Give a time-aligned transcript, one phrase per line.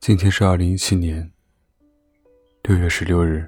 [0.00, 1.30] 今天是二零一七年
[2.62, 3.46] 六月十六日。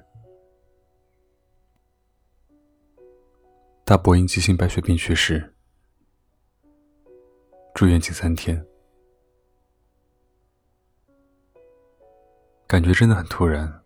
[3.86, 5.54] 大伯因急性白血病去世，
[7.74, 8.62] 住院近三天，
[12.66, 13.82] 感觉真的很突然，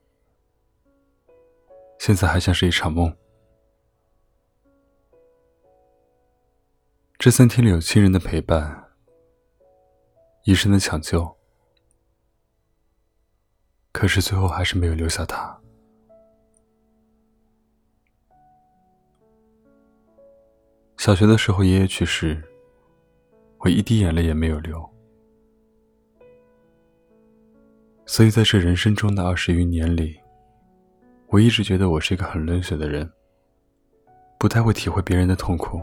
[2.01, 3.17] 现在还像是一场梦。
[7.17, 8.91] 这三天里有亲人的陪伴，
[10.43, 11.36] 医生的抢救。
[13.97, 15.59] 可是最后还是没有留下他。
[20.99, 22.43] 小学的时候，爷爷去世，
[23.61, 24.87] 我一滴眼泪也没有流。
[28.05, 30.21] 所以在这人生中的二十余年里，
[31.29, 33.11] 我一直觉得我是一个很冷血的人，
[34.39, 35.81] 不太会体会别人的痛苦。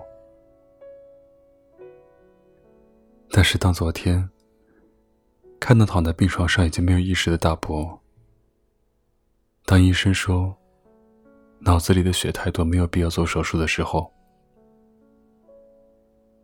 [3.32, 4.30] 但是当昨天
[5.60, 8.00] 看到躺在病床上已经没有意识的大伯，
[9.66, 10.56] 当医生说
[11.60, 14.12] 脑子里的血太多，没有必要做手术的时候，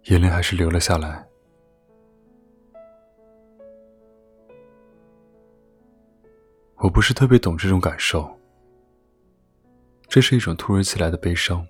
[0.05, 1.27] 眼泪还是流了下来。
[6.77, 8.33] 我不是特别懂这种感受，
[10.07, 11.67] 这是一种突如其来的悲伤，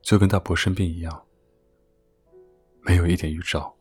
[0.00, 1.26] 就跟大伯生病一样，
[2.80, 3.76] 没有一点预兆。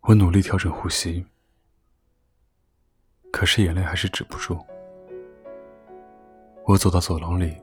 [0.00, 1.24] 我努力调整呼吸。
[3.34, 4.56] 可是眼泪还是止不住。
[6.64, 7.60] 我走到走廊里，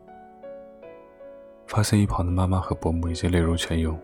[1.66, 3.98] 发现一旁的妈妈和伯母已经泪如泉涌。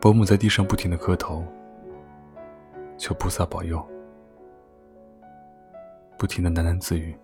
[0.00, 1.44] 伯母在地上不停的磕头，
[2.96, 3.84] 求菩萨保佑，
[6.16, 7.18] 不停的喃喃自语。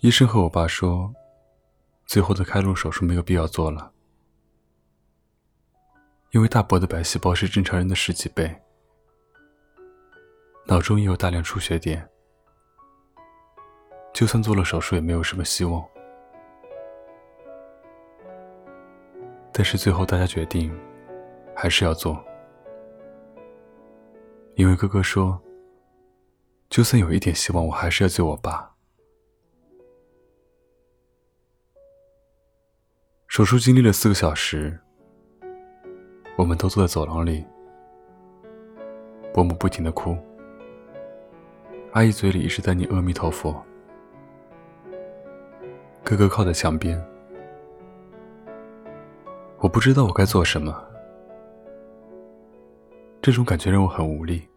[0.00, 1.10] 医生和我爸说，
[2.04, 3.93] 最后的开颅手术没有必要做了。
[6.34, 8.52] 因为大伯的白细胞是正常人的十几倍，
[10.66, 12.10] 脑中也有大量出血点，
[14.12, 15.80] 就算做了手术也没有什么希望。
[19.52, 20.76] 但是最后大家决定，
[21.54, 22.20] 还是要做，
[24.56, 25.40] 因为哥哥说，
[26.68, 28.74] 就算有一点希望，我还是要救我爸。
[33.28, 34.80] 手术经历了四个小时。
[36.36, 37.44] 我们都坐在走廊里，
[39.32, 40.16] 伯母不停的哭，
[41.92, 43.54] 阿姨嘴里一直在念阿弥陀佛，
[46.02, 47.00] 哥哥靠在墙边，
[49.58, 50.76] 我不知道我该做什么，
[53.22, 54.48] 这种感觉让我很无力，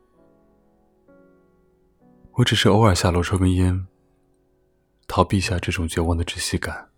[2.32, 3.86] 我只是偶尔下楼抽根烟，
[5.08, 6.90] 逃避一下这种绝望的窒息感。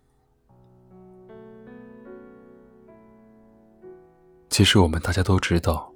[4.60, 5.90] 其实我们大家都知道，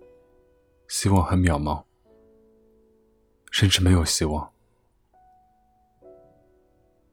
[0.89, 1.85] 希望很渺茫，
[3.51, 4.51] 甚至没有希望，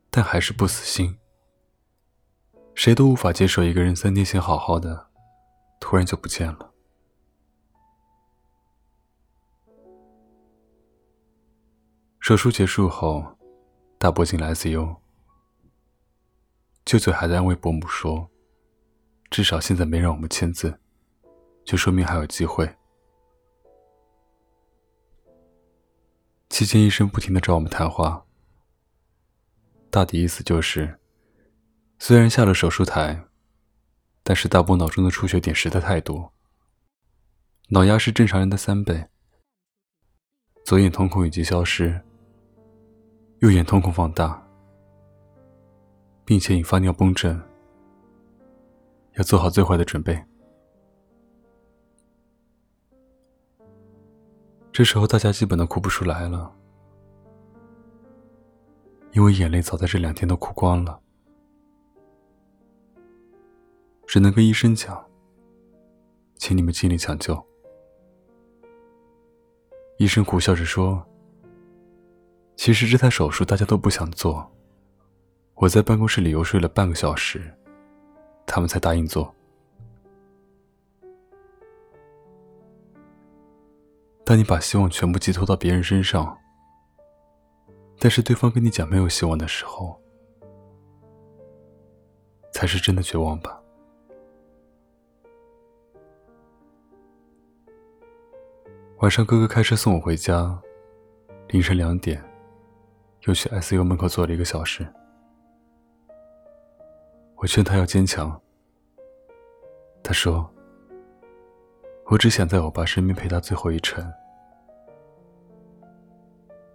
[0.10, 1.20] 但还是不死心。
[2.74, 5.10] 谁都无法接受一个人三天前好好的，
[5.82, 6.72] 突然就不见了。
[12.22, 13.38] 手术结束后，
[13.98, 14.96] 大伯进了 ICU，
[16.86, 18.30] 舅舅还在安慰伯母说
[19.30, 20.80] ：“至少现在没让我们签字。”
[21.64, 22.70] 就说明还有机会。
[26.50, 28.26] 期间，医生不停的找我们谈话，
[29.90, 31.00] 大抵意思就是：
[31.98, 33.24] 虽然下了手术台，
[34.22, 36.34] 但是大伯脑中的出血点实在太多，
[37.70, 39.08] 脑压是正常人的三倍，
[40.66, 42.02] 左眼瞳孔已经消失，
[43.40, 44.46] 右眼瞳孔放大，
[46.26, 47.42] 并且引发尿崩症，
[49.14, 50.22] 要做好最坏的准备。
[54.74, 56.50] 这时候，大家基本都哭不出来了，
[59.12, 60.98] 因为眼泪早在这两天都哭光了，
[64.08, 65.06] 只能跟医生讲
[66.40, 67.38] ：“请你们尽力抢救。”
[70.00, 71.06] 医生苦笑着说
[72.56, 74.50] ：“其实这台手术大家都不想做，
[75.56, 77.54] 我在办公室里游说了半个小时，
[78.46, 79.36] 他们才答应做。”
[84.32, 86.38] 当你把希望全部寄托到别人身上，
[88.00, 90.02] 但是对方跟你讲没有希望的时候，
[92.54, 93.62] 才是真的绝望吧。
[99.00, 100.58] 晚上哥哥开车送我回家，
[101.50, 102.24] 凌晨两点，
[103.28, 104.88] 又去 ICU 门口坐了一个小时。
[107.36, 108.42] 我劝他要坚强。
[110.02, 110.50] 他说
[112.08, 114.10] ：“我只想在我爸身边陪他最后一程。”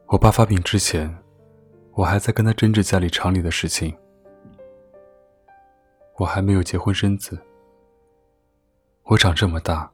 [0.08, 1.12] 我爸发病之前，
[1.92, 3.96] 我还在跟他争执家里厂里的事情。
[6.16, 7.36] 我还没有结婚生子。
[9.02, 9.90] 我长这么大，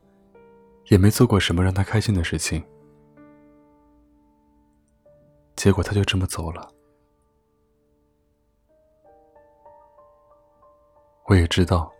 [0.88, 2.62] 也没做过什么让他开心的事情。
[5.56, 6.70] 结果他就这么走了。
[11.24, 11.90] 我也知道，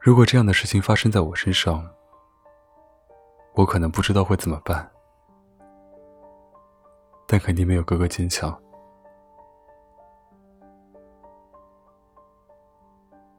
[0.00, 1.86] 如果这样的事情发生在我身上，
[3.54, 4.90] 我可能不知道会怎么办，
[7.26, 8.56] 但肯定没有哥哥坚强。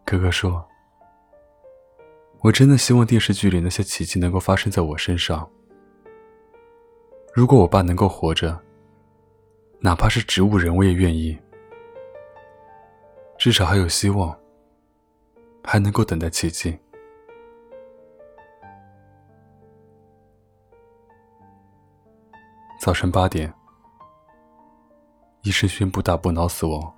[0.05, 0.65] 哥哥说
[2.43, 5.49] ：“我真的希望电视剧里那些奇迹能够发生在我身上。
[7.33, 8.57] 如果我爸能够活着，
[9.79, 11.37] 哪怕是植物人，我也愿意。
[13.37, 14.37] 至少还有希望，
[15.63, 16.77] 还能够等待奇迹。”
[22.79, 23.53] 早晨八点，
[25.47, 26.93] 医生宣布大波脑死亡。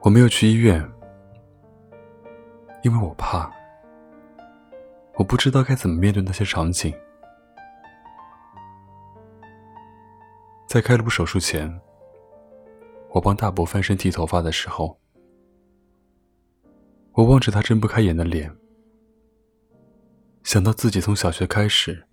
[0.00, 0.82] 我没有去医院，
[2.82, 3.52] 因为我怕，
[5.16, 6.90] 我不知道该怎么面对那些场景。
[10.66, 11.70] 在开颅手术前，
[13.10, 14.98] 我帮大伯翻身剃头发的时候，
[17.12, 18.50] 我望着他睁不开眼的脸，
[20.44, 22.07] 想到自己从小学开始，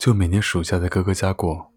[0.00, 1.70] 就每年暑假在哥哥家过。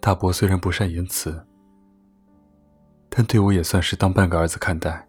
[0.00, 1.44] 大伯虽然不善言辞。
[3.08, 5.08] 但对我也算是当半个儿子看待。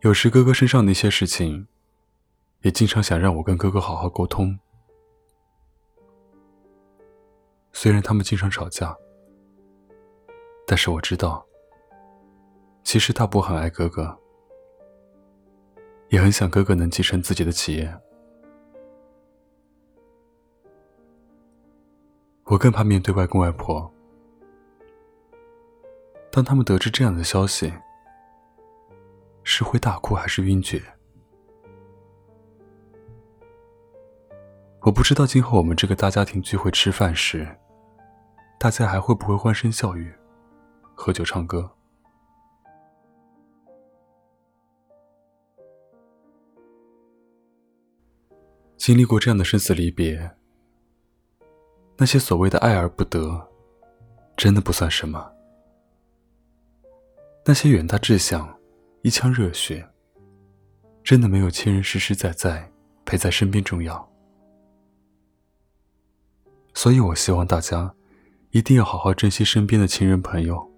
[0.00, 1.66] 有时哥哥身上的一些事情，
[2.62, 4.58] 也经常想让我跟哥哥好好沟通。
[7.72, 8.96] 虽然他们经常吵架，
[10.66, 11.44] 但是我知道，
[12.82, 14.18] 其实大伯很爱哥哥，
[16.08, 17.92] 也很想哥哥能继承自己的企业。
[22.44, 23.90] 我更怕面对外公外婆。
[26.30, 27.72] 当他们得知这样的消息，
[29.42, 30.82] 是会大哭还是晕厥？
[34.82, 37.48] 我不知道今后我们这个大家庭聚会吃饭时，
[38.58, 40.12] 大家还会不会欢声笑语、
[40.94, 41.70] 喝酒唱歌？
[48.84, 50.30] 经历过这样的生死离别，
[51.96, 53.48] 那些所谓的爱而不得，
[54.36, 55.32] 真的不算什么。
[57.46, 58.60] 那些远大志向、
[59.00, 59.88] 一腔热血，
[61.02, 62.70] 真的没有亲人实实在在
[63.06, 64.06] 陪在身边重要。
[66.74, 67.94] 所以我希望大家
[68.50, 70.70] 一定要好好珍惜身边的亲人朋友。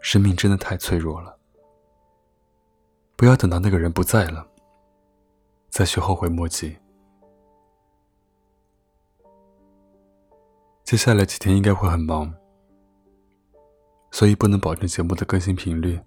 [0.00, 1.38] 生命真的太脆弱了，
[3.14, 4.49] 不要等到那个人不在了，
[5.70, 6.76] 再去后悔莫及。
[10.84, 12.34] 接下来几天应该会很忙。
[14.12, 16.00] 所以不能保证节目的更新频率，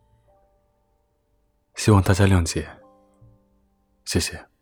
[1.76, 2.68] 希望大家谅解，
[4.04, 4.53] 谢谢。